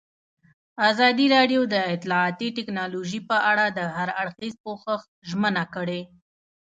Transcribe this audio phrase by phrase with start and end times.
[0.89, 6.01] ازادي راډیو د اطلاعاتی تکنالوژي په اړه د هر اړخیز پوښښ ژمنه کړې.